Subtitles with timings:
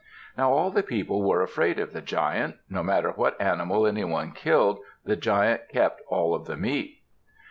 [0.35, 2.55] Now all the people were afraid of the Giant.
[2.67, 7.01] No matter what animal anyone killed, the Giant kept all of the meat.